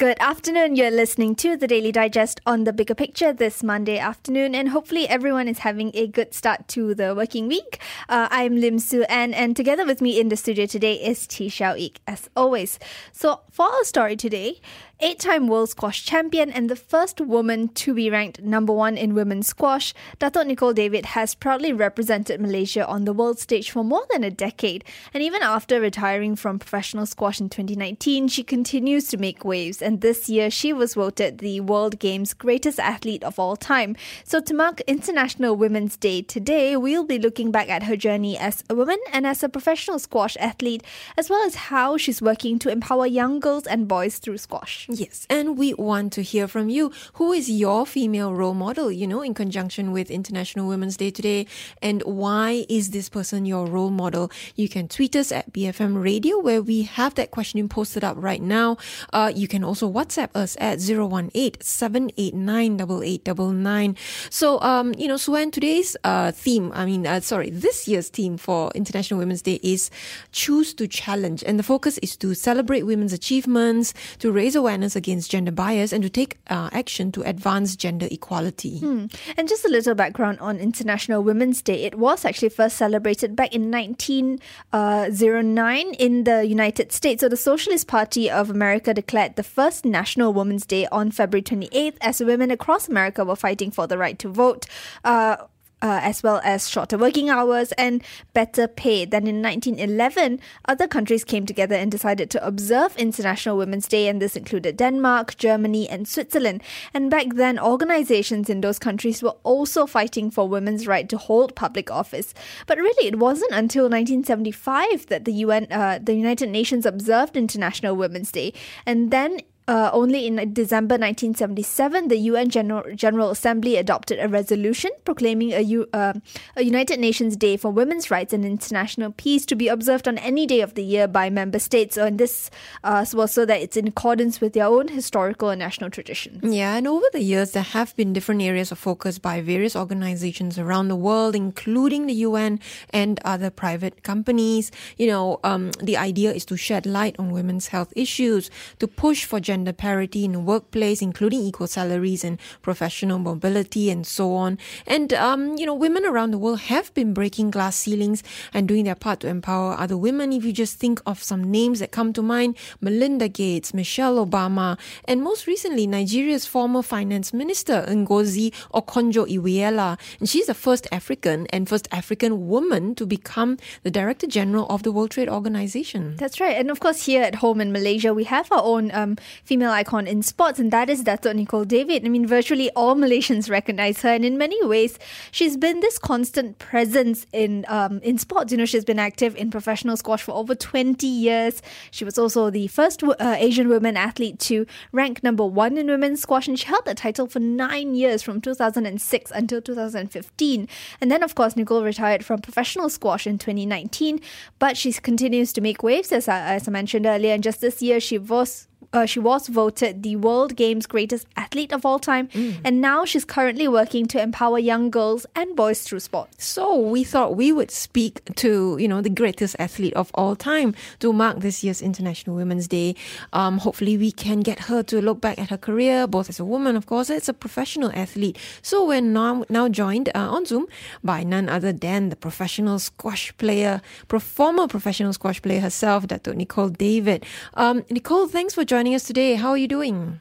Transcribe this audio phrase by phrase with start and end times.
[0.00, 0.76] Good afternoon.
[0.76, 5.06] You're listening to the Daily Digest on the bigger picture this Monday afternoon, and hopefully
[5.06, 7.82] everyone is having a good start to the working week.
[8.08, 11.50] Uh, I'm Lim Su An, and together with me in the studio today is Tee
[11.50, 12.78] Shiao Eek, as always.
[13.12, 14.62] So, for our story today,
[15.00, 19.14] eight time world squash champion and the first woman to be ranked number one in
[19.14, 24.06] women's squash, Dato Nicol David has proudly represented Malaysia on the world stage for more
[24.10, 24.84] than a decade.
[25.12, 29.82] And even after retiring from professional squash in 2019, she continues to make waves.
[29.90, 33.96] And this year, she was voted the World Games greatest athlete of all time.
[34.22, 38.62] So, to mark International Women's Day today, we'll be looking back at her journey as
[38.70, 40.84] a woman and as a professional squash athlete,
[41.18, 44.86] as well as how she's working to empower young girls and boys through squash.
[44.88, 46.92] Yes, and we want to hear from you.
[47.14, 51.48] Who is your female role model, you know, in conjunction with International Women's Day today?
[51.82, 54.30] And why is this person your role model?
[54.54, 58.40] You can tweet us at BFM Radio, where we have that question posted up right
[58.40, 58.76] now.
[59.12, 63.96] Uh, you can also WhatsApp us at 018 789
[64.30, 68.36] So, um, you know, Suen, today's uh, theme, I mean, uh, sorry, this year's theme
[68.36, 69.90] for International Women's Day is
[70.32, 71.44] Choose to Challenge.
[71.46, 75.92] And the focus is to celebrate women's achievements, to raise awareness awareness against gender bias
[75.92, 78.78] and to take uh, action to advance gender equality.
[78.78, 79.06] Hmm.
[79.36, 81.84] And just a little background on International Women's Day.
[81.84, 84.38] It was actually first celebrated back in 1909
[84.72, 87.20] uh, in the United States.
[87.20, 91.96] So the Socialist Party of America declared the first National Women's Day on February 28th
[92.00, 94.66] as women across America were fighting for the right to vote.
[95.04, 95.36] Uh,
[95.82, 99.04] uh, as well as shorter working hours and better pay.
[99.04, 104.20] Then in 1911, other countries came together and decided to observe International Women's Day, and
[104.20, 106.62] this included Denmark, Germany, and Switzerland.
[106.92, 111.54] And back then, organizations in those countries were also fighting for women's right to hold
[111.54, 112.34] public office.
[112.66, 117.96] But really, it wasn't until 1975 that the UN, uh, the United Nations, observed International
[117.96, 118.52] Women's Day,
[118.86, 119.40] and then
[119.70, 125.60] uh, only in December 1977, the UN General, General Assembly adopted a resolution proclaiming a,
[125.60, 126.14] U, uh,
[126.56, 130.44] a United Nations Day for Women's Rights and International Peace to be observed on any
[130.44, 131.96] day of the year by member states.
[131.96, 132.50] And this
[132.82, 136.40] uh, was so that it's in accordance with their own historical and national traditions.
[136.42, 140.58] Yeah, and over the years, there have been different areas of focus by various organizations
[140.58, 142.58] around the world, including the UN
[142.92, 144.72] and other private companies.
[144.96, 148.50] You know, um, the idea is to shed light on women's health issues,
[148.80, 153.90] to push for gender gender parity in the workplace, including equal salaries and professional mobility
[153.90, 154.56] and so on.
[154.86, 158.22] And, um, you know, women around the world have been breaking glass ceilings
[158.54, 160.32] and doing their part to empower other women.
[160.32, 164.78] If you just think of some names that come to mind, Melinda Gates, Michelle Obama,
[165.04, 170.00] and most recently, Nigeria's former finance minister, Ngozi Okonjo-Iweala.
[170.20, 174.84] And she's the first African and first African woman to become the Director General of
[174.84, 176.16] the World Trade Organization.
[176.16, 176.56] That's right.
[176.56, 179.16] And of course, here at home in Malaysia, we have our own um,
[179.50, 182.06] female icon in sports, and that is Dato Nicol David.
[182.06, 184.96] I mean, virtually all Malaysians recognize her, and in many ways,
[185.32, 188.52] she's been this constant presence in um, in sports.
[188.52, 191.62] You know, she's been active in professional squash for over 20 years.
[191.90, 196.22] She was also the first uh, Asian woman athlete to rank number one in women's
[196.22, 200.68] squash, and she held that title for nine years from 2006 until 2015.
[201.00, 204.20] And then, of course, Nicol retired from professional squash in 2019,
[204.60, 207.34] but she continues to make waves, as I, as I mentioned earlier.
[207.34, 211.72] And just this year, she was uh, she was voted the World Games greatest athlete
[211.72, 212.56] of all time, mm.
[212.64, 216.28] and now she's currently working to empower young girls and boys through sport.
[216.38, 220.74] So we thought we would speak to you know the greatest athlete of all time
[221.00, 222.96] to mark this year's International Women's Day.
[223.32, 226.44] Um, hopefully, we can get her to look back at her career, both as a
[226.44, 228.38] woman, of course, as a professional athlete.
[228.62, 230.66] So we're now now joined uh, on Zoom
[231.04, 236.34] by none other than the professional squash player, former professional squash player herself, Dr.
[236.34, 237.24] Nicol David.
[237.54, 239.34] Um, Nicol, thanks for joining us today.
[239.34, 240.20] How are you doing?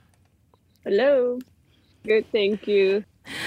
[0.84, 1.40] Hello.
[2.06, 3.03] Good, thank you.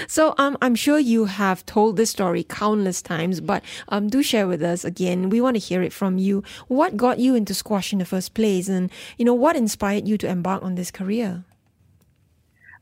[0.07, 4.47] So um, I'm sure you have told this story countless times, but um, do share
[4.47, 5.29] with us again.
[5.29, 6.43] We want to hear it from you.
[6.67, 10.17] What got you into squash in the first place, and you know what inspired you
[10.19, 11.43] to embark on this career?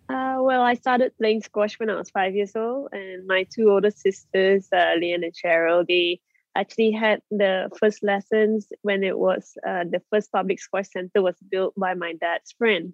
[0.09, 3.71] Uh, well, I started playing squash when I was five years old, and my two
[3.71, 6.19] older sisters, uh, Leanne and Cheryl, they
[6.55, 11.35] actually had the first lessons when it was uh, the first public sports center was
[11.49, 12.93] built by my dad's friend.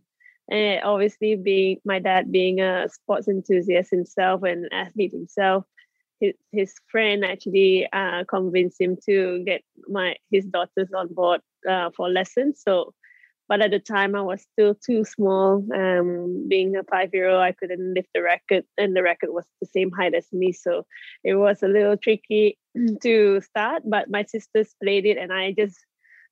[0.49, 5.65] And obviously being my dad being a sports enthusiast himself and athlete himself
[6.19, 11.89] his, his friend actually uh, convinced him to get my his daughters on board uh,
[11.95, 12.61] for lessons.
[12.65, 12.93] So
[13.47, 15.65] but at the time I was still too small.
[15.73, 19.45] Um, being a five year old, I couldn't lift the racket, and the racket was
[19.61, 20.85] the same height as me, so
[21.23, 22.57] it was a little tricky
[23.01, 23.83] to start.
[23.85, 25.77] But my sisters played it, and I just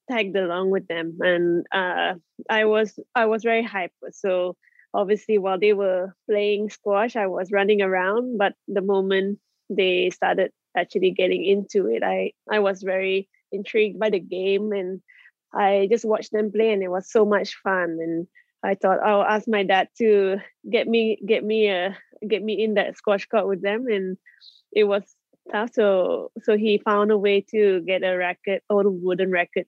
[0.09, 2.15] tagged along with them, and uh,
[2.49, 4.11] I was I was very hyper.
[4.11, 4.57] So
[4.93, 8.37] obviously, while they were playing squash, I was running around.
[8.37, 9.39] But the moment
[9.69, 15.01] they started actually getting into it, I I was very intrigued by the game and
[15.55, 17.97] I just watched them play and it was so much fun.
[18.01, 18.27] And
[18.63, 20.37] I thought I'll ask my dad to
[20.69, 21.97] get me get me a
[22.27, 23.87] get me in that squash court with them.
[23.87, 24.17] And
[24.71, 25.03] it was
[25.51, 25.71] tough.
[25.73, 29.67] So so he found a way to get a racket a wooden racket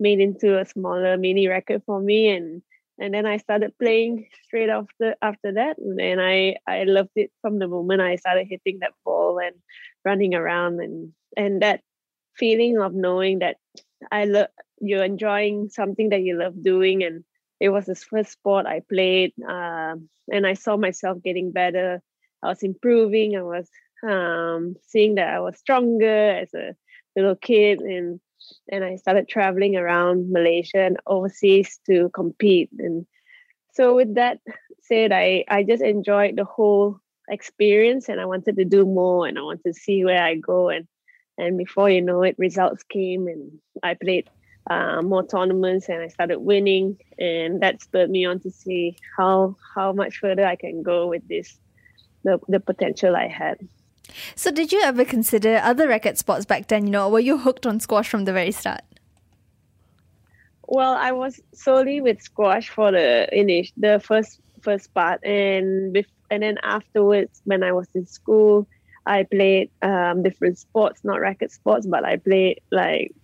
[0.00, 2.62] made into a smaller mini racket for me and
[2.98, 7.58] and then I started playing straight after after that and I I loved it from
[7.58, 9.54] the moment I started hitting that ball and
[10.04, 11.80] running around and and that
[12.36, 13.56] feeling of knowing that
[14.10, 14.48] I love
[14.86, 17.24] you're enjoying something that you love doing and
[17.60, 22.02] it was the first sport I played um, and I saw myself getting better.
[22.42, 23.68] I was improving I was
[24.06, 26.74] um, seeing that I was stronger as a
[27.16, 28.20] little kid and
[28.70, 32.68] and I started traveling around Malaysia and overseas to compete.
[32.78, 33.06] And
[33.72, 34.40] so with that
[34.82, 39.38] said I I just enjoyed the whole experience and I wanted to do more and
[39.38, 40.68] I wanted to see where I go.
[40.68, 40.86] And
[41.38, 43.52] and before you know it results came and
[43.82, 44.28] I played
[44.70, 49.56] uh, more tournaments and I started winning and that spurred me on to see how
[49.74, 51.58] how much further I can go with this
[52.24, 53.58] the, the potential I had.
[54.34, 57.38] So did you ever consider other racket sports back then, you know, or were you
[57.38, 58.82] hooked on squash from the very start?
[60.66, 66.06] Well, I was solely with squash for the initial the first first part and bef-
[66.30, 68.66] and then afterwards when I was in school
[69.06, 73.14] I played um, different sports, not racket sports, but I played like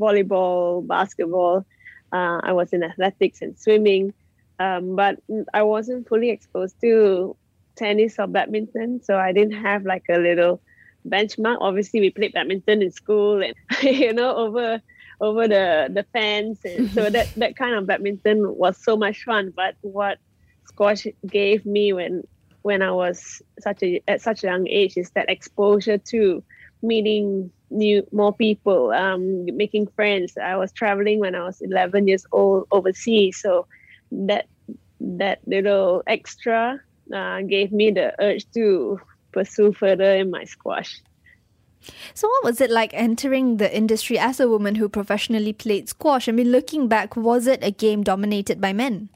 [0.00, 1.66] volleyball, basketball.
[2.12, 4.14] Uh, I was in athletics and swimming,
[4.58, 5.18] um, but
[5.52, 7.36] I wasn't fully exposed to
[7.76, 10.60] tennis or badminton, so I didn't have like a little
[11.08, 11.58] benchmark.
[11.60, 14.80] Obviously, we played badminton in school, and you know over
[15.20, 19.52] over the the fence, and so that that kind of badminton was so much fun.
[19.54, 20.18] But what
[20.66, 22.22] squash gave me when
[22.62, 26.42] when I was such a at such a young age is that exposure to
[26.84, 30.36] meeting new more people, um, making friends.
[30.36, 33.66] I was traveling when I was 11 years old overseas, so
[34.12, 34.46] that
[35.00, 36.80] that little extra
[37.14, 38.98] uh, gave me the urge to
[39.32, 41.02] pursue further in my squash.
[42.14, 46.28] So, what was it like entering the industry as a woman who professionally played squash?
[46.28, 49.10] I mean, looking back, was it a game dominated by men?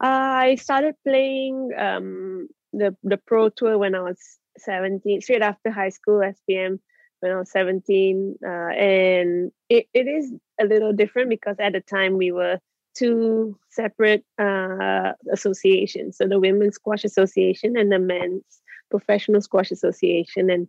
[0.00, 4.18] I started playing um, the the pro tour when I was
[4.58, 6.78] 17, straight after high school, SPM,
[7.20, 8.36] when I was 17.
[8.44, 12.58] Uh, and it, it is a little different because at the time we were
[12.94, 16.18] two separate uh, associations.
[16.18, 18.42] So the Women's Squash Association and the Men's
[18.90, 20.50] Professional Squash Association.
[20.50, 20.68] And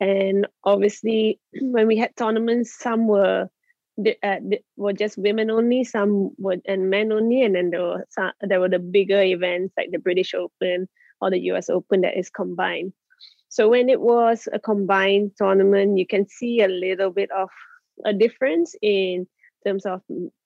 [0.00, 3.48] and obviously when we had tournaments, some were
[4.22, 4.36] uh,
[4.76, 8.60] were just women only, some were and men only, and then there were some, there
[8.60, 10.88] were the bigger events like the British Open
[11.20, 12.92] or the US Open that is combined.
[13.52, 17.50] So when it was a combined tournament, you can see a little bit of
[18.02, 19.26] a difference in
[19.66, 20.00] terms of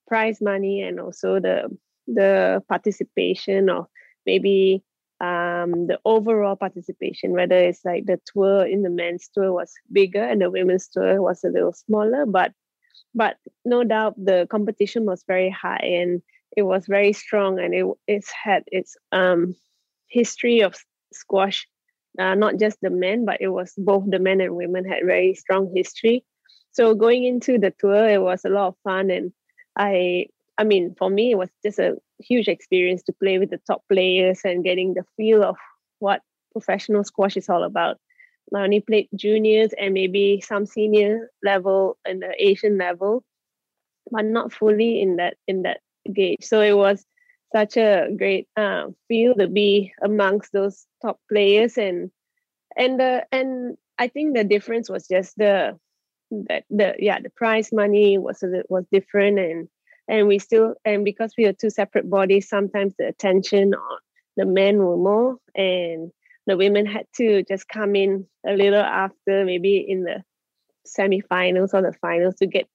[0.09, 1.69] prize money and also the
[2.09, 3.87] the participation of
[4.27, 4.83] maybe
[5.21, 10.25] um, the overall participation, whether it's like the tour in the men's tour was bigger
[10.25, 12.51] and the women's tour was a little smaller, but
[13.15, 16.23] but no doubt the competition was very high and
[16.57, 19.55] it was very strong and it it's had its um,
[20.09, 20.75] history of
[21.13, 21.69] squash
[22.19, 25.35] uh, not just the men but it was both the men and women had very
[25.35, 26.25] strong history.
[26.73, 29.11] So going into the tour it was a lot of fun.
[29.11, 29.33] And
[29.79, 30.27] i
[30.59, 33.83] i mean for me it was just a huge experience to play with the top
[33.93, 35.57] players and getting the feel of
[35.99, 37.99] what professional squash is all about.
[38.55, 43.25] I only played juniors and maybe some senior level and the Asian level,
[44.11, 45.81] but not fully in that in that
[46.13, 46.43] gauge.
[46.43, 47.05] So it was
[47.55, 51.79] such a great uh, feel to be amongst those top players.
[51.79, 52.11] And
[52.77, 55.79] and the and I think the difference was just the
[56.31, 59.39] that the yeah the prize money was was different.
[59.39, 59.69] And
[60.09, 63.99] and we still and because we are two separate bodies sometimes the attention on
[64.37, 65.37] the men were more.
[65.55, 66.13] And
[66.47, 70.23] the women had to just come in a little after, maybe in the
[70.87, 72.69] semifinals or the finals, to get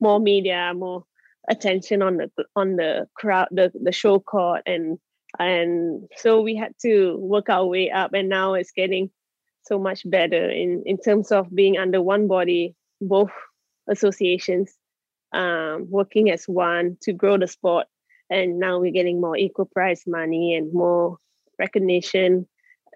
[0.00, 1.04] more media, more
[1.48, 4.98] attention on the on the crowd, the the show court, and
[5.38, 9.10] and so we had to work our way up, and now it's getting
[9.62, 13.32] so much better in in terms of being under one body, both
[13.88, 14.74] associations
[15.34, 17.86] um, working as one to grow the sport.
[18.30, 21.18] And now we're getting more equal prize money and more
[21.58, 22.46] recognition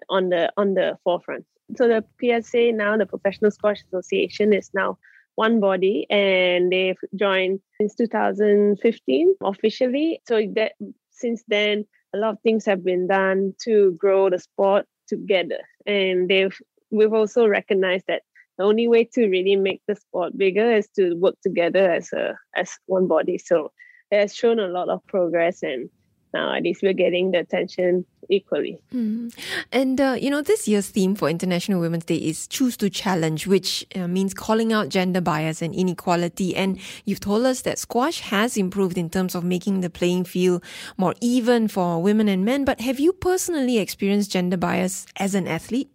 [0.09, 1.45] on the on the forefront.
[1.77, 4.97] So the PSA now, the Professional Squash Association, is now
[5.39, 10.21] one body, and they've joined since 2015 officially.
[10.27, 10.73] So that
[11.11, 16.27] since then, a lot of things have been done to grow the sport together, and
[16.27, 16.57] they've
[16.91, 18.23] we've also recognized that
[18.57, 22.35] the only way to really make the sport bigger is to work together as a
[22.53, 23.37] as one body.
[23.37, 23.71] So
[24.11, 25.89] it has shown a lot of progress and
[26.33, 28.79] now at least we're getting the attention equally.
[28.93, 29.35] Mm.
[29.71, 33.47] And uh, you know, this year's theme for International Women's Day is Choose to Challenge,
[33.47, 36.55] which uh, means calling out gender bias and inequality.
[36.55, 40.63] And you've told us that squash has improved in terms of making the playing field
[40.97, 42.65] more even for women and men.
[42.65, 45.89] But have you personally experienced gender bias as an athlete?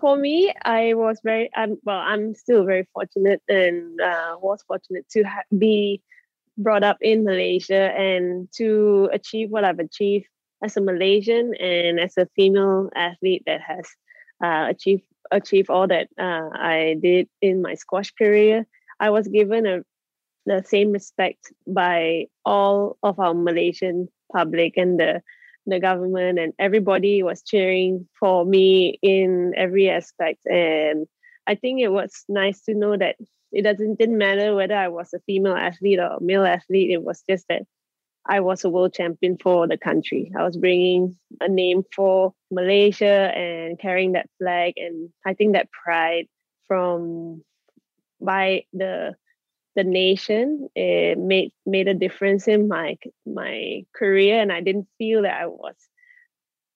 [0.00, 5.08] for me, I was very, I'm, well, I'm still very fortunate and uh, was fortunate
[5.10, 6.02] to ha- be
[6.58, 10.26] brought up in Malaysia and to achieve what I've achieved
[10.62, 13.86] as a Malaysian and as a female athlete that has
[14.42, 18.66] uh, achieved achieved all that uh, I did in my squash career.
[19.00, 19.80] I was given a,
[20.44, 25.22] the same respect by all of our Malaysian public and the
[25.66, 31.06] the government and everybody was cheering for me in every aspect and
[31.46, 33.14] i think it was nice to know that
[33.52, 37.02] it doesn't didn't matter whether i was a female athlete or a male athlete it
[37.02, 37.62] was just that
[38.26, 40.30] i was a world champion for the country.
[40.38, 45.70] I was bringing a name for malaysia and carrying that flag and i think that
[45.70, 46.26] pride
[46.66, 47.42] from
[48.20, 49.14] by the
[49.74, 50.68] the nation.
[50.74, 55.46] It made made a difference in my my career and i didn't feel that i
[55.46, 55.74] was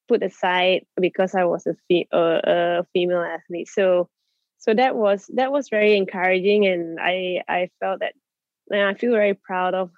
[0.09, 3.69] put aside because i was a, fe- uh, a female athlete.
[3.69, 4.09] So
[4.59, 8.15] so that was that was very encouraging and i i felt that
[8.71, 9.91] and i feel very proud of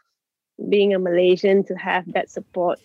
[0.68, 2.78] being a malaysian to have that support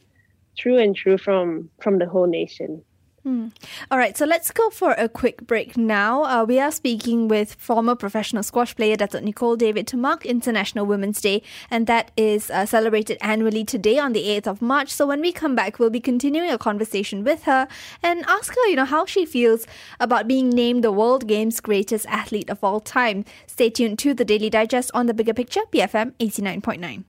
[0.58, 2.84] true and true from from the whole nation
[3.24, 3.48] Hmm.
[3.89, 6.24] All right, so let's go for a quick break now.
[6.24, 9.22] Uh, we are speaking with former professional squash player Dr.
[9.22, 14.12] Nicol David to mark International Women's Day, and that is uh, celebrated annually today on
[14.12, 14.89] the 8th of March.
[14.89, 17.70] So when we come back, we'll be continuing a conversation with her
[18.03, 19.65] and ask her, you know, how she feels
[20.01, 23.24] about being named the World Games greatest athlete of all time.
[23.48, 27.06] Stay tuned to the Daily Digest on the Bigger Picture, BFM 89.9.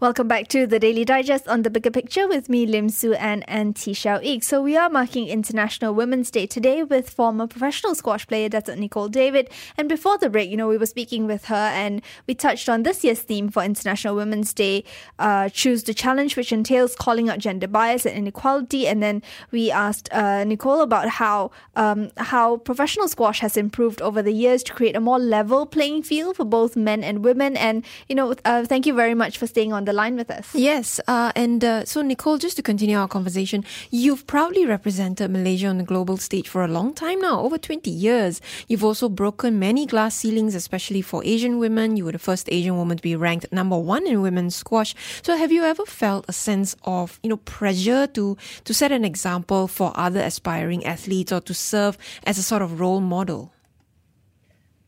[0.00, 3.44] Welcome back to the Daily Digest on the Bigger Picture with me, Lim Su and
[3.48, 4.44] and T Xiao Ik.
[4.44, 8.76] So we are marking International Women's Day today with former professional squash player Dr.
[8.76, 9.50] Nicol David.
[9.76, 12.84] And before the break, you know, we were speaking with her and we touched on
[12.84, 14.84] this year's theme for International Women's Day,
[15.18, 18.86] uh, Choose the Challenge, which entails calling out gender bias and inequality.
[18.86, 24.22] And then we asked uh, Nicol about how um, how professional squash has improved over
[24.22, 27.56] the years to create a more level playing field for both men and women.
[27.56, 30.54] And, you know, uh, thank you very much for staying on the line with us.
[30.54, 35.66] Yes, uh, and uh, so Nicol, just to continue our conversation, you've proudly represented Malaysia
[35.66, 38.40] on the global stage for a long time now, over 20 years.
[38.68, 41.96] You've also broken many glass ceilings, especially for Asian women.
[41.96, 44.94] You were the first Asian woman to be ranked number one in women's squash.
[45.22, 49.04] So have you ever felt a sense of, you know, pressure to, to set an
[49.04, 53.52] example for other aspiring athletes or to serve as a sort of role model?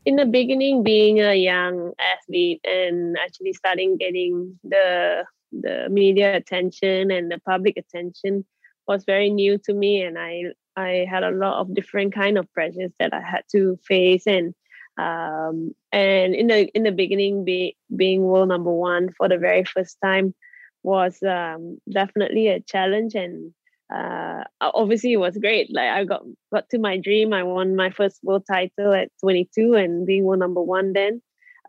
[0.04, 7.10] In the beginning being a young athlete and actually starting getting the the media attention
[7.10, 8.44] and the public attention
[8.86, 10.44] was very new to me and i
[10.76, 14.54] i had a lot of different kind of pressures that i had to face and
[14.98, 19.64] um, and in the in the beginning be, being world number one for the very
[19.64, 20.34] first time
[20.82, 23.54] was um, definitely a challenge and
[23.90, 25.72] uh, obviously it was great.
[25.72, 27.32] Like I got got to my dream.
[27.32, 31.22] I won my first world title at 22 and being world number one then.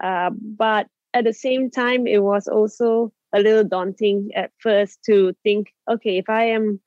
[0.03, 5.33] Uh, but at the same time, it was also a little daunting at first to
[5.43, 6.79] think, okay, if I am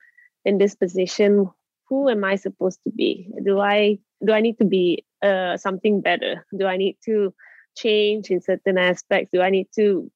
[0.45, 1.49] in this position,
[1.89, 3.29] who am I supposed to be?
[3.43, 6.45] Do I do I need to be uh, something better?
[6.57, 7.33] Do I need to
[7.75, 9.31] change in certain aspects?
[9.33, 10.09] Do I need to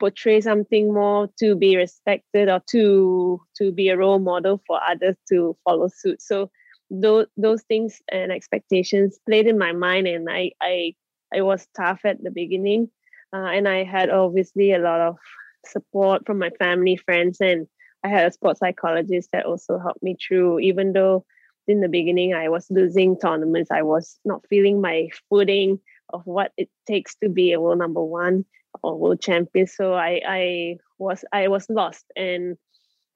[0.00, 5.16] portray something more to be respected or to to be a role model for others
[5.28, 6.20] to follow suit.
[6.20, 6.50] So
[6.90, 10.92] those those things and expectations played in my mind and i i
[11.32, 12.90] i was tough at the beginning.
[13.32, 15.16] Uh, and i had obviously a lot of
[15.64, 17.68] support from my family friends and
[18.02, 20.58] i had a sports psychologist that also helped me through.
[20.58, 21.24] Even though
[21.68, 25.78] in the beginning i was losing tournaments i was not feeling my footing
[26.12, 29.66] of what it takes to be a world number one Oh, or world champion.
[29.66, 32.56] So I I was I was lost and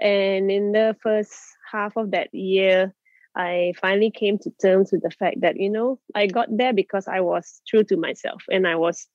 [0.00, 1.32] and in the first
[1.70, 2.94] half of that year,
[3.36, 7.08] I finally came to terms with the fact that, you know, I got there because
[7.08, 9.06] I was true to myself and I was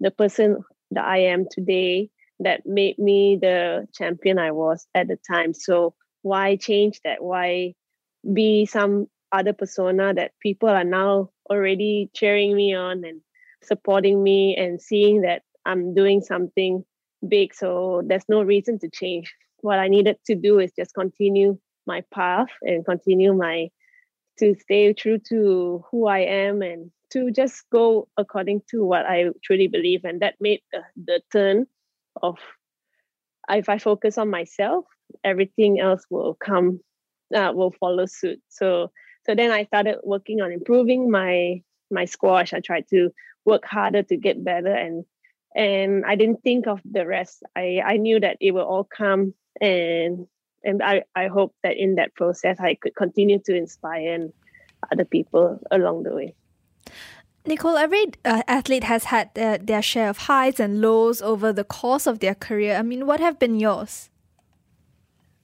[0.00, 0.58] the person
[0.92, 5.54] that I am today that made me the champion I was at the time.
[5.54, 7.22] So why change that?
[7.22, 7.74] Why
[8.32, 13.20] be some other persona that people are now already cheering me on and
[13.62, 16.84] supporting me and seeing that I'm doing something
[17.28, 17.54] big.
[17.54, 19.32] So there's no reason to change.
[19.60, 23.68] What I needed to do is just continue my path and continue my
[24.38, 29.26] to stay true to who I am and to just go according to what I
[29.44, 30.04] truly believe.
[30.04, 31.66] And that made the, the turn
[32.22, 32.38] of
[33.50, 34.84] if I focus on myself,
[35.24, 36.80] everything else will come,
[37.34, 38.40] uh, will follow suit.
[38.48, 38.90] So
[39.26, 42.54] so then I started working on improving my my squash.
[42.54, 43.10] I tried to
[43.44, 45.04] work harder to get better and
[45.54, 47.42] and I didn't think of the rest.
[47.56, 50.26] I, I knew that it will all come and
[50.64, 54.28] and I, I hope that in that process I could continue to inspire
[54.92, 56.34] other people along the way.
[57.46, 61.64] Nicol, every uh, athlete has had their, their share of highs and lows over the
[61.64, 62.76] course of their career.
[62.76, 64.10] I mean, what have been yours?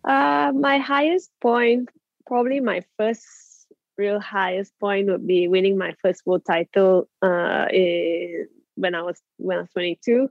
[0.04, 1.88] Uh, my highest point,
[2.26, 8.48] probably my first real highest point would be winning my first world title uh, in,
[8.76, 10.30] when I was when I was 22.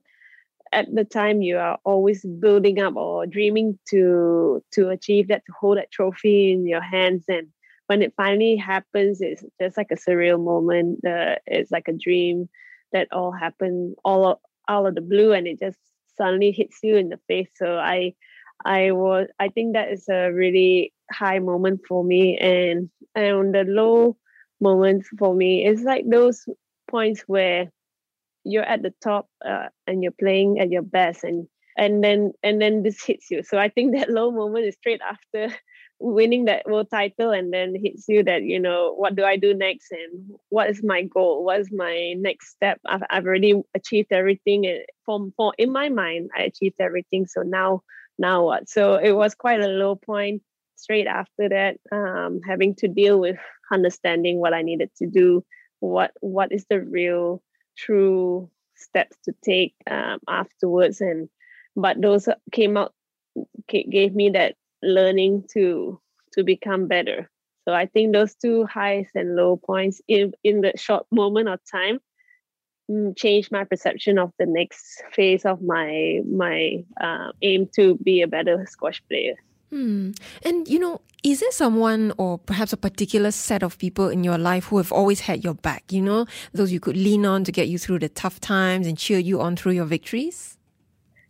[0.72, 5.54] At the time, you are always building up or dreaming to to achieve that, to
[5.60, 7.48] hold that trophy in your hands, and
[7.88, 11.06] when it finally happens, it's just like a surreal moment.
[11.06, 12.50] Uh, it's like a dream
[12.92, 15.78] that all happened all out of the blue, and it just
[16.18, 17.50] suddenly hits you in the face.
[17.56, 18.14] So I,
[18.66, 23.64] I was, I think that is a really high moment for me, and and the
[23.64, 24.18] low
[24.62, 26.48] moments for me is like those
[26.90, 27.72] points where
[28.44, 31.48] you're at the top uh, and you're playing at your best and
[31.78, 33.44] and then and then this hits you.
[33.44, 35.54] So i think that low moment is straight after
[36.00, 39.54] winning that world title and then hits you that you know what do i do
[39.54, 41.46] next and what is my goal?
[41.46, 42.80] What is my next step?
[42.86, 47.26] I've, I've already achieved everything and from for in my mind i achieved everything.
[47.26, 47.82] So now
[48.20, 48.70] now what?
[48.70, 50.44] So it was quite a low point
[50.76, 53.38] straight after that um, having to deal with
[53.72, 55.44] understanding what i needed to do
[55.80, 57.42] what what is the real
[57.78, 61.30] true steps to take um, afterwards and
[61.76, 62.94] but those came out
[63.68, 66.00] gave me that learning to
[66.34, 67.30] to become better.
[67.66, 71.60] So i think those two highs and low points in in the short moment of
[71.72, 72.00] time
[72.92, 78.22] mm, changed my perception of the next phase of my my uh, aim to be
[78.22, 79.36] a better squash player
[79.74, 80.12] Hmm.
[80.44, 84.38] And you know, is there someone or perhaps a particular set of people in your
[84.38, 85.92] life who have always had your back?
[85.92, 88.96] You know, those you could lean on to get you through the tough times and
[88.96, 90.60] cheer you on through your victories?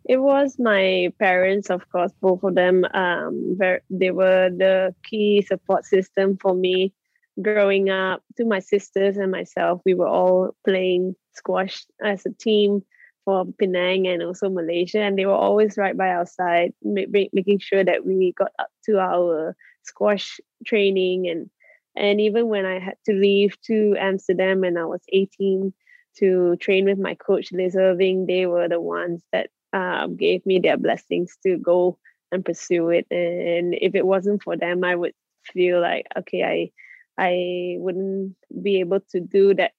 [0.04, 2.84] It was my parents, of course, both of them.
[2.94, 3.58] Um,
[3.90, 6.94] they were the key support system for me
[7.42, 8.24] growing up.
[8.36, 12.84] To my sisters and myself, we were all playing squash as a team
[13.26, 17.84] for Penang and also Malaysia, and they were always right by our side, making sure
[17.84, 21.50] that we got up to our squash training and
[21.96, 25.74] and even when I had to leave to Amsterdam when I was 18
[26.18, 30.60] to train with my coach Liz Irving, they were the ones that uh, gave me
[30.60, 31.98] their blessings to go
[32.32, 33.06] and pursue it.
[33.12, 35.14] And if it wasn't for them, I would
[35.46, 36.72] feel like okay, I
[37.18, 39.74] I wouldn't be able to do that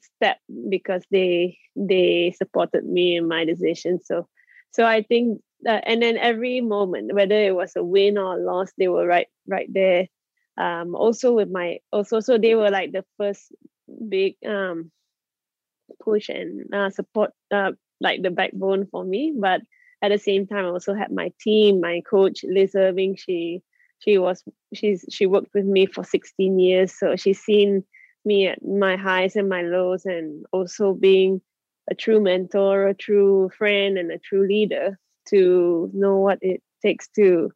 [0.00, 4.00] step because they they supported me in my decision.
[4.02, 4.28] So
[4.72, 8.42] so I think that, and then every moment, whether it was a win or a
[8.42, 10.06] loss, they were right right there.
[10.58, 13.52] Um, also with my also so they were like the first
[14.08, 14.90] big um
[16.02, 19.32] push and uh, support uh, like the backbone for me.
[19.36, 19.62] But
[20.02, 23.16] at the same time, I also had my team, my coach Liz Irving.
[23.16, 23.62] She
[23.98, 24.42] she was
[24.74, 27.84] she's she worked with me for 16 years, so she's seen
[28.24, 31.40] me at my highs and my lows, and also being
[31.90, 37.08] a true mentor, a true friend, and a true leader to know what it takes
[37.16, 37.50] to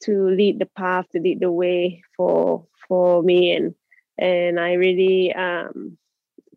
[0.00, 3.74] to lead the path, to lead the way for for me, and
[4.18, 5.96] and I really um,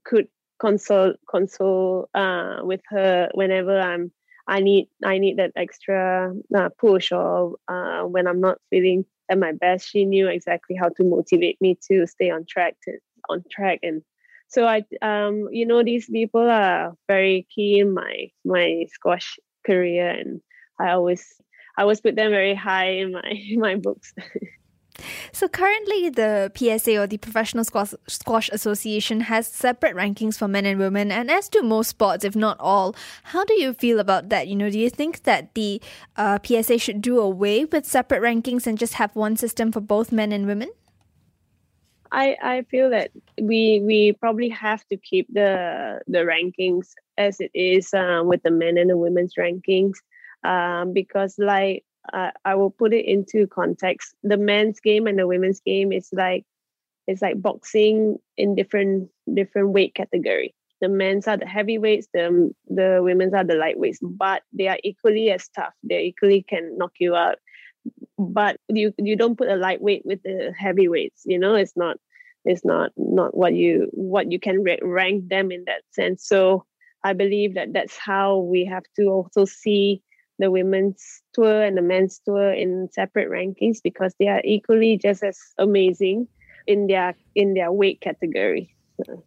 [0.04, 0.28] could
[0.60, 4.12] console console uh, with her whenever I'm
[4.48, 9.40] I need I need that extra uh, push or uh, when I'm not feeling at
[9.40, 9.90] my best.
[9.90, 12.98] She knew exactly how to motivate me to stay on track to
[13.30, 14.02] on track and
[14.48, 20.10] so I um you know these people are very key in my my squash career
[20.10, 20.42] and
[20.80, 21.26] I always
[21.78, 24.14] I always put them very high in my in my books.
[25.32, 30.66] So currently, the PSA or the Professional Squash, Squash Association has separate rankings for men
[30.66, 32.96] and women, and as do most sports, if not all.
[33.24, 34.48] How do you feel about that?
[34.48, 35.82] You know, do you think that the
[36.18, 40.12] uh, PSA should do away with separate rankings and just have one system for both
[40.12, 40.70] men and women?
[42.12, 47.52] I I feel that we we probably have to keep the the rankings as it
[47.54, 49.96] is uh, with the men and the women's rankings,
[50.44, 54.16] um, because like uh, I will put it into context.
[54.24, 56.46] The men's game and the women's game is like
[57.08, 60.54] it's like boxing in different different weight category.
[60.82, 65.32] The men's are the heavyweights, the the women's are the lightweights, but they are equally
[65.32, 65.74] as tough.
[65.84, 67.38] They equally can knock you out
[68.22, 71.98] but you you don't put a lightweight with the heavyweights you know it's not
[72.46, 76.66] it's not not what you what you can rank them in that sense so
[77.04, 80.02] i believe that that's how we have to also see
[80.40, 85.24] the women's tour and the men's tour in separate rankings because they are equally just
[85.24, 86.28] as amazing
[86.68, 89.24] in their in their weight category so.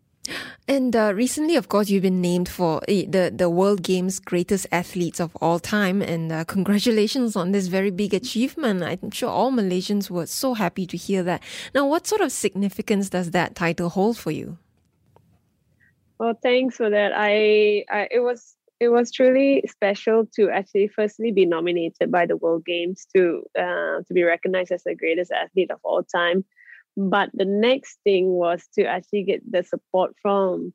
[0.66, 4.66] And uh, recently, of course, you've been named for eh, the, the World Games greatest
[4.72, 6.00] athletes of all time.
[6.00, 8.82] And uh, congratulations on this very big achievement.
[8.82, 11.42] I'm sure all Malaysians were so happy to hear that.
[11.74, 14.56] Now, what sort of significance does that title hold for you?
[16.18, 17.12] Well, thanks for that.
[17.14, 22.36] I, I it was it was truly special to actually firstly be nominated by the
[22.36, 26.44] World Games to uh, to be recognized as the greatest athlete of all time.
[26.96, 30.72] But the next thing was to actually get the support from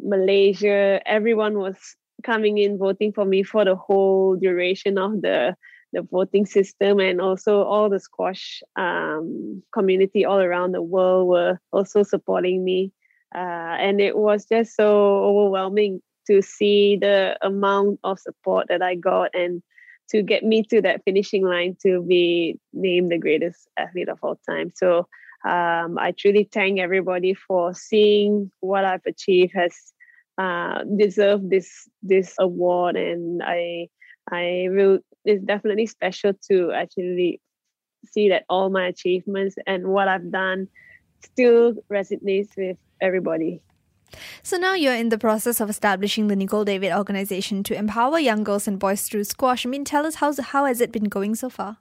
[0.00, 1.00] Malaysia.
[1.06, 1.76] Everyone was
[2.22, 5.56] coming in voting for me for the whole duration of the
[5.92, 7.00] the voting system.
[7.00, 12.92] And also all the squash um, community all around the world were also supporting me.
[13.34, 18.94] Uh, and it was just so overwhelming to see the amount of support that i
[18.94, 19.62] got and
[20.08, 24.38] to get me to that finishing line to be named the greatest athlete of all
[24.48, 24.72] time.
[24.74, 25.08] So
[25.44, 29.74] um, I truly thank everybody for seeing what I've achieved has
[30.38, 33.88] uh, deserved this this award, and I
[34.30, 34.98] I will.
[35.24, 37.40] It's definitely special to actually
[38.04, 40.68] see that all my achievements and what I've done
[41.24, 43.60] still resonates with everybody.
[44.42, 48.44] So now you're in the process of establishing the Nicol David organization to empower young
[48.44, 49.66] girls and boys through squash.
[49.66, 51.78] I mean, tell us how how has it been going so far?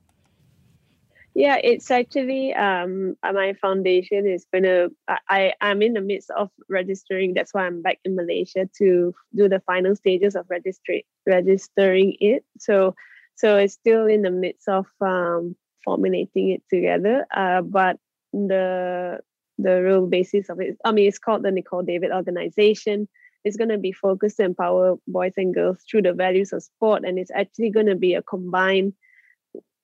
[1.35, 4.87] Yeah, it's actually um uh, my foundation is gonna
[5.29, 7.33] I I'm in the midst of registering.
[7.33, 12.45] That's why I'm back in Malaysia to do the final stages of registry registering it.
[12.57, 12.95] So
[13.35, 17.27] so it's still in the midst of um formulating it together.
[17.35, 17.97] Uh, but
[18.31, 19.19] the
[19.57, 23.09] the real basis of it, I mean, it's called the Nicol David Organization.
[23.43, 27.03] It's going to be focused to empower boys and girls through the values of sport,
[27.05, 28.93] and it's actually going to be a combined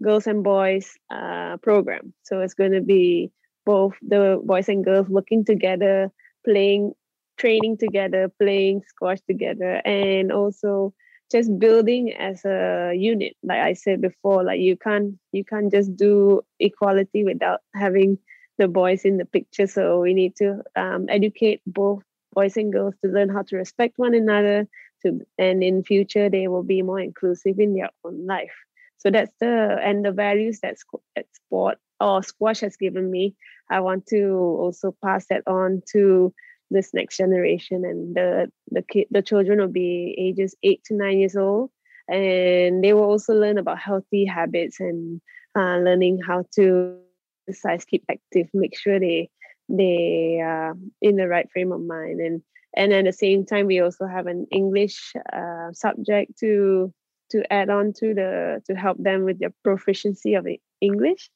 [0.01, 2.13] girls and boys uh, program.
[2.23, 3.31] So it's going to be
[3.65, 6.11] both the boys and girls working together,
[6.45, 6.93] playing,
[7.37, 10.93] training together, playing squash together, and also
[11.31, 13.35] just building as a unit.
[13.43, 18.17] Like I said before, like you can't you can't just do equality without having
[18.57, 19.67] the boys in the picture.
[19.67, 23.93] So we need to um, educate both boys and girls to learn how to respect
[23.97, 24.67] one another.
[25.03, 28.53] To and in future they will be more inclusive in their own life.
[29.01, 30.77] So that's the and the values that,
[31.15, 33.35] that sport or squash has given me.
[33.69, 36.33] I want to also pass that on to
[36.69, 41.17] this next generation, and the the kid, the children will be ages eight to nine
[41.17, 41.71] years old,
[42.07, 45.19] and they will also learn about healthy habits and
[45.57, 46.99] uh, learning how to
[47.47, 49.29] exercise, keep active, make sure they
[49.67, 52.43] they are in the right frame of mind, and
[52.77, 56.93] and at the same time, we also have an English uh, subject to
[57.31, 60.47] to add on to the to help them with their proficiency of
[60.79, 61.29] English.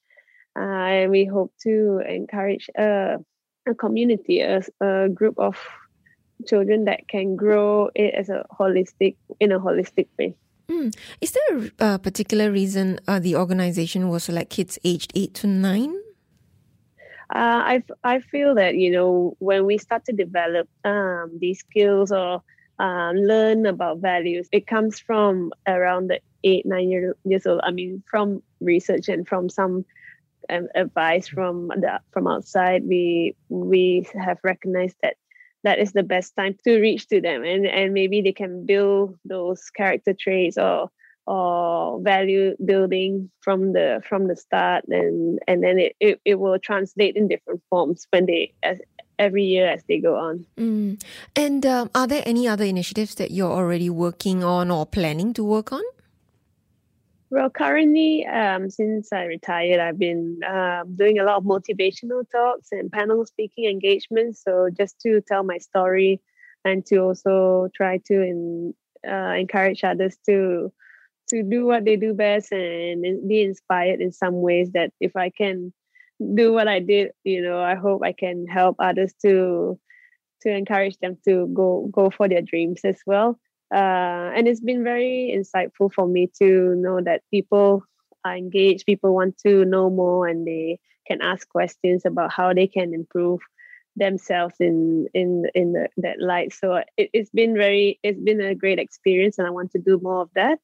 [0.57, 3.17] Uh, and we hope to encourage a,
[3.67, 5.57] a community, a, a group of
[6.47, 10.35] children that can grow it as a holistic in a holistic way.
[10.67, 10.95] Mm.
[11.21, 15.93] Is there a particular reason uh, the organization was select kids aged eight to nine?
[17.33, 22.11] Uh, I I feel that you know when we start to develop um, these skills
[22.11, 22.41] or
[22.79, 24.47] uh, learn about values.
[24.51, 27.61] It comes from around the eight, nine year, years old.
[27.63, 29.85] I mean, from research and from some
[30.49, 35.15] um, advice from the from outside, we we have recognized that
[35.63, 39.17] that is the best time to reach to them, and and maybe they can build
[39.25, 40.89] those character traits or
[41.27, 46.59] or value building from the from the start and and then it, it, it will
[46.59, 48.79] translate in different forms when they as
[49.17, 50.45] every year as they go on.
[50.57, 51.01] Mm.
[51.35, 55.43] And um, are there any other initiatives that you're already working on or planning to
[55.43, 55.81] work on?
[57.31, 62.69] Well, currently, um, since I retired, I've been uh, doing a lot of motivational talks
[62.71, 64.43] and panel speaking engagements.
[64.43, 66.21] So, just to tell my story
[66.63, 68.73] and to also try to in,
[69.07, 70.71] uh, encourage others to
[71.29, 75.31] to do what they do best and be inspired in some ways that if I
[75.31, 75.73] can
[76.33, 79.79] do what I did, you know, I hope I can help others to
[80.41, 83.39] to encourage them to go go for their dreams as well.
[83.73, 87.83] Uh, and it's been very insightful for me to know that people
[88.23, 92.67] are engaged, people want to know more, and they can ask questions about how they
[92.67, 93.39] can improve
[93.95, 96.53] themselves in in in the, that light.
[96.53, 99.99] So it, it's been very it's been a great experience, and I want to do
[100.01, 100.59] more of that.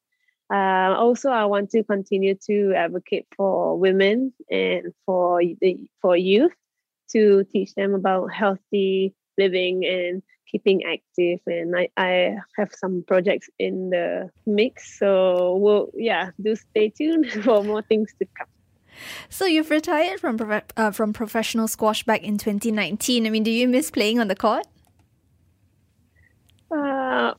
[0.52, 6.52] Uh, also, I want to continue to advocate for women and for the for youth
[7.14, 11.40] to teach them about healthy living and keeping active.
[11.48, 15.00] And I, I have some projects in the mix.
[15.00, 18.48] So we'll yeah, do stay tuned for more things to come.
[19.30, 23.26] So you've retired from uh, from professional squash back in 2019.
[23.26, 24.68] I mean, do you miss playing on the court?
[26.70, 27.34] Uh,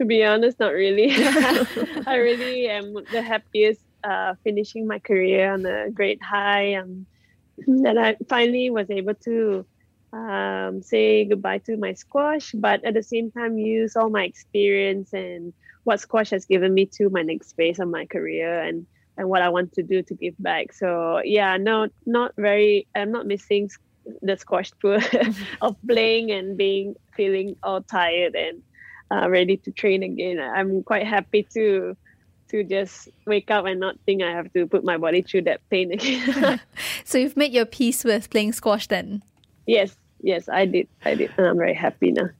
[0.00, 1.10] to be honest, not really.
[2.06, 6.74] I really am the happiest uh, finishing my career on a great high.
[6.74, 7.06] Um,
[7.82, 9.66] that I finally was able to
[10.14, 15.12] um, say goodbye to my squash, but at the same time use all my experience
[15.12, 15.52] and
[15.84, 18.86] what squash has given me to my next phase of my career and
[19.18, 20.72] and what I want to do to give back.
[20.72, 22.88] So yeah, no, not very.
[22.94, 23.68] I'm not missing
[24.22, 25.00] the squash tour
[25.60, 28.62] of playing and being feeling all tired and
[29.10, 30.40] uh, ready to train again.
[30.40, 31.96] I'm quite happy to
[32.50, 35.60] to just wake up and not think I have to put my body through that
[35.70, 36.60] pain again.
[37.04, 39.22] so you've made your peace with playing squash then?
[39.66, 40.88] Yes, yes, I did.
[41.04, 42.30] I did, and I'm very happy now.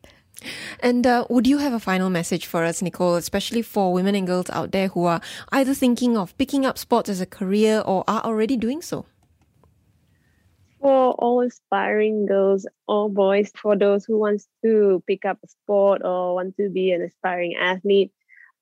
[0.80, 4.26] And uh, would you have a final message for us, Nicol, especially for women and
[4.26, 5.20] girls out there who are
[5.52, 9.06] either thinking of picking up sports as a career or are already doing so?
[10.80, 16.02] For all aspiring girls or boys, for those who wants to pick up a sport
[16.04, 18.12] or want to be an aspiring athlete,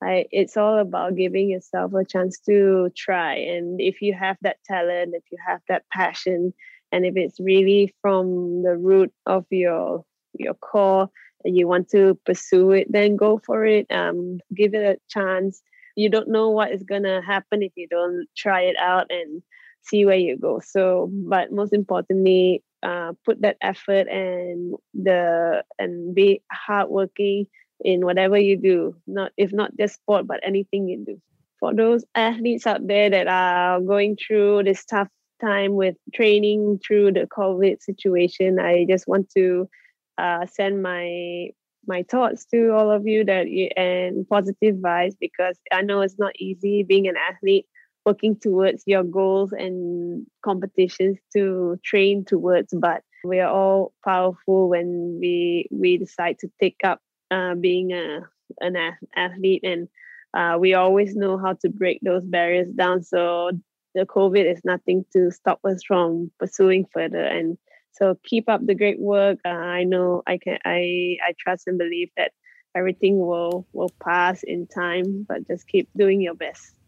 [0.01, 3.35] it's all about giving yourself a chance to try.
[3.35, 6.53] And if you have that talent, if you have that passion,
[6.91, 10.03] and if it's really from the root of your
[10.33, 11.09] your core
[11.43, 13.87] and you want to pursue it, then go for it.
[13.91, 15.61] Um, give it a chance.
[15.95, 19.41] You don't know what is gonna happen if you don't try it out and
[19.81, 20.61] see where you go.
[20.63, 27.47] So, but most importantly, uh, put that effort and the and be hardworking
[27.81, 28.95] in whatever you do.
[29.07, 31.21] Not if not just sport, but anything you do.
[31.59, 35.09] For those athletes out there that are going through this tough
[35.41, 39.69] time with training through the COVID situation, I just want to
[40.17, 41.49] uh, send my
[41.87, 46.19] my thoughts to all of you that you, and positive vibes because I know it's
[46.19, 47.65] not easy being an athlete
[48.09, 54.87] working towards your goals and competitions to train towards but we are all powerful when
[55.21, 58.21] we we decide to take up uh, being a
[58.61, 58.75] an
[59.15, 59.87] athlete and
[60.33, 63.03] uh, we always know how to break those barriers down.
[63.03, 63.51] So
[63.95, 67.23] the covid is nothing to stop us from pursuing further.
[67.23, 67.57] And
[67.91, 69.37] so keep up the great work.
[69.45, 72.31] Uh, i know i can i i trust and believe that
[72.75, 76.78] everything will will pass in time but just keep doing your best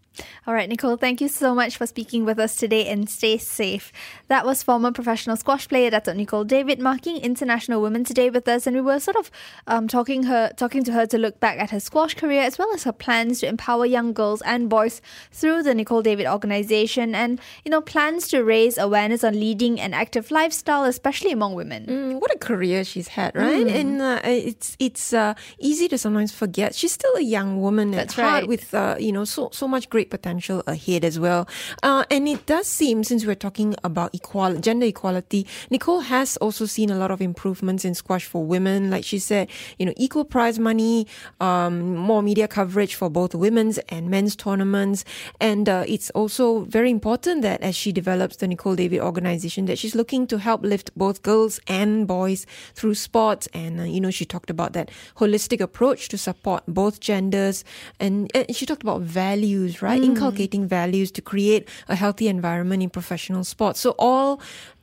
[0.45, 3.93] all right, Nicol, thank you so much for speaking with us today and stay safe.
[4.27, 8.67] That was former professional squash player Dato Nicol David marking International Women's Day with us,
[8.67, 9.31] and we were sort of
[9.67, 12.73] um, talking her talking to her to look back at her squash career as well
[12.73, 17.39] as her plans to empower young girls and boys through the Nicol David organization, and
[17.63, 21.85] you know plans to raise awareness on leading an active lifestyle, especially among women.
[21.85, 23.65] Mm, what a career she's had, right?
[23.65, 23.79] Mm.
[23.79, 28.17] And uh, it's it's uh, easy to sometimes forget she's still a young woman That's
[28.17, 28.29] at right.
[28.29, 31.47] heart with uh, you know so so much great great potential ahead as well.
[31.83, 36.65] Uh, and it does seem, since we're talking about equal gender equality, Nicol has also
[36.65, 38.89] seen a lot of improvements in squash for women.
[38.89, 41.05] Like she said, you know, equal prize money,
[41.39, 45.05] um, more media coverage for both women's and men's tournaments.
[45.39, 49.77] And uh, it's also very important that as she develops the Nicol David organization, that
[49.77, 53.47] she's looking to help lift both girls and boys through sports.
[53.53, 57.63] And, uh, you know, she talked about that holistic approach to support both genders.
[57.99, 59.90] And, and she talked about values, right?
[59.91, 60.01] Right?
[60.01, 60.05] Mm.
[60.05, 63.79] Inculcating values to create a healthy environment in professional sports.
[63.79, 64.41] So all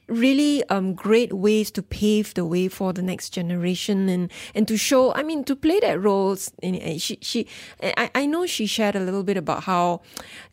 [0.09, 4.75] really um, great ways to pave the way for the next generation and and to
[4.75, 7.47] show i mean to play that role she she
[7.83, 10.01] i, I know she shared a little bit about how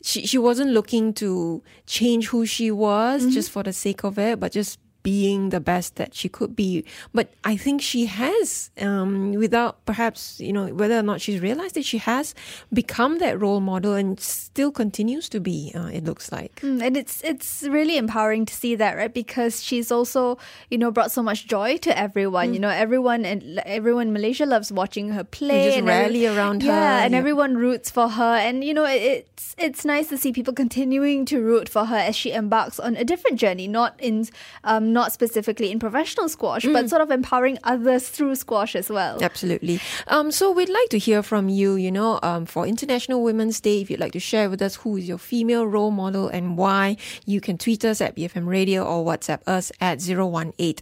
[0.02, 3.30] she, she wasn't looking to change who she was mm-hmm.
[3.30, 6.82] just for the sake of it but just being the best that she could be.
[7.14, 11.78] But I think she has, um, without perhaps, you know, whether or not she's realized
[11.78, 12.34] that she has
[12.74, 16.58] become that role model and still continues to be, uh, it looks like.
[16.58, 19.14] Mm, and it's it's really empowering to see that, right?
[19.14, 20.42] Because she's also,
[20.74, 22.50] you know, brought so much joy to everyone.
[22.50, 22.54] Mm.
[22.54, 25.78] You know, everyone and everyone in Malaysia loves watching her play.
[25.78, 26.74] And rally every, around her.
[26.74, 28.34] Yeah, and everyone roots for her.
[28.42, 32.18] And, you know, it's it's nice to see people continuing to root for her as
[32.18, 34.26] she embarks on a different journey, not in
[34.66, 36.72] um, not specifically in professional squash, mm.
[36.72, 39.22] but sort of empowering others through squash as well.
[39.22, 39.78] Absolutely.
[40.06, 43.82] Um, so we'd like to hear from you, you know, um, for International Women's Day,
[43.82, 46.96] if you'd like to share with us who is your female role model and why,
[47.26, 50.80] you can tweet us at BFM Radio or WhatsApp us at 018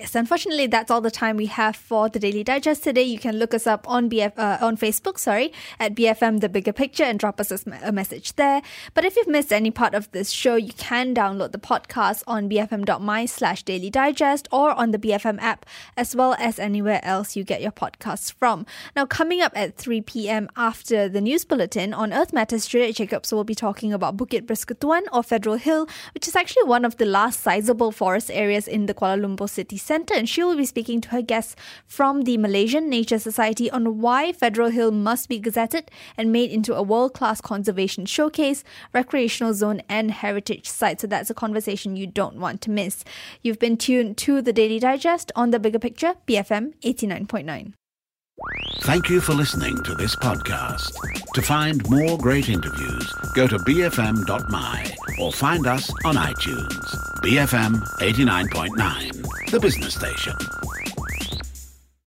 [0.00, 3.02] Yes, unfortunately, that's all the time we have for the Daily Digest today.
[3.02, 6.72] You can look us up on BF uh, on Facebook, sorry, at BFM The Bigger
[6.72, 8.62] Picture and drop us a, a message there.
[8.94, 12.48] But if you've missed any part of this show, you can download the podcast on
[12.48, 17.42] bfm.my slash daily digest or on the BFM app, as well as anywhere else you
[17.42, 18.64] get your podcasts from.
[18.94, 20.48] Now, coming up at 3 p.m.
[20.56, 25.02] after the news bulletin on Earth Matters, Juliet Jacobs will be talking about Bukit Persekutuan
[25.12, 28.94] or Federal Hill, which is actually one of the last sizable forest areas in the
[28.94, 30.14] Kuala Lumpur city centre.
[30.14, 34.32] And she will be speaking to her guests from the Malaysian Nature Society on why
[34.32, 38.62] Federal Hill must be gazetted and made into a world class conservation showcase,
[38.94, 41.00] recreational zone, and heritage site.
[41.00, 43.04] So that's a conversation you don't want to miss.
[43.42, 47.72] You've been tuned to the Daily Digest on the bigger picture, BFM 89.9.
[48.82, 50.92] Thank you for listening to this podcast.
[51.34, 56.94] To find more great interviews, go to bfm.my or find us on iTunes.
[57.22, 60.34] BFM 89.9, the business station.